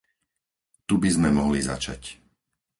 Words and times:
Tu 0.89 0.95
by 1.01 1.09
sme 1.15 1.29
mohli 1.39 1.59
začať. 1.71 2.01